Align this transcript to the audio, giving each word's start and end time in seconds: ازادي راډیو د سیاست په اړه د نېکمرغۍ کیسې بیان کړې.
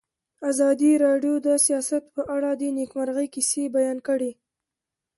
ازادي 0.49 0.91
راډیو 1.05 1.33
د 1.47 1.49
سیاست 1.65 2.03
په 2.15 2.21
اړه 2.35 2.49
د 2.61 2.61
نېکمرغۍ 2.77 3.27
کیسې 3.35 3.63
بیان 3.75 3.97
کړې. 4.07 4.31